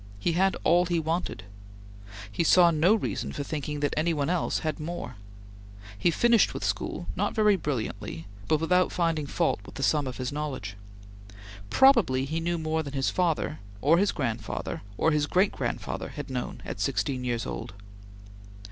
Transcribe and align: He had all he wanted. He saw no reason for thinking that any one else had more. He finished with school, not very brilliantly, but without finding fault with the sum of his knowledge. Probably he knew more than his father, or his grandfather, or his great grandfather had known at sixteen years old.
He 0.17 0.31
had 0.31 0.57
all 0.63 0.87
he 0.87 0.99
wanted. 0.99 1.43
He 2.31 2.43
saw 2.43 2.71
no 2.71 2.95
reason 2.95 3.33
for 3.33 3.43
thinking 3.43 3.81
that 3.81 3.93
any 3.95 4.15
one 4.15 4.31
else 4.31 4.57
had 4.65 4.79
more. 4.79 5.15
He 5.95 6.09
finished 6.09 6.55
with 6.55 6.63
school, 6.63 7.05
not 7.15 7.35
very 7.35 7.55
brilliantly, 7.55 8.25
but 8.47 8.59
without 8.59 8.91
finding 8.91 9.27
fault 9.27 9.59
with 9.63 9.75
the 9.75 9.83
sum 9.83 10.07
of 10.07 10.17
his 10.17 10.31
knowledge. 10.31 10.75
Probably 11.69 12.25
he 12.25 12.39
knew 12.39 12.57
more 12.57 12.81
than 12.81 12.93
his 12.93 13.11
father, 13.11 13.59
or 13.79 13.99
his 13.99 14.11
grandfather, 14.11 14.81
or 14.97 15.11
his 15.11 15.27
great 15.27 15.51
grandfather 15.51 16.09
had 16.09 16.31
known 16.31 16.63
at 16.65 16.79
sixteen 16.79 17.23
years 17.23 17.45
old. 17.45 17.75